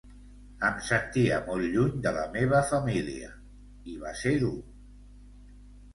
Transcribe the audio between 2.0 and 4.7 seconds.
de la meva família i va ser dur.